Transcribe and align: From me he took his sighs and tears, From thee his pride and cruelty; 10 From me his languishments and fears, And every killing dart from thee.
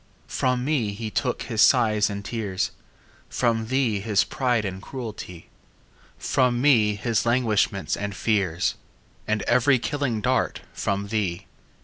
From 0.25 0.65
me 0.65 0.93
he 0.95 1.11
took 1.11 1.43
his 1.43 1.61
sighs 1.61 2.09
and 2.09 2.25
tears, 2.25 2.71
From 3.29 3.67
thee 3.67 3.99
his 3.99 4.23
pride 4.23 4.65
and 4.65 4.81
cruelty; 4.81 5.41
10 6.17 6.17
From 6.17 6.59
me 6.59 6.95
his 6.95 7.23
languishments 7.23 7.95
and 7.95 8.15
fears, 8.15 8.73
And 9.27 9.43
every 9.43 9.77
killing 9.77 10.19
dart 10.19 10.61
from 10.73 11.09
thee. 11.09 11.45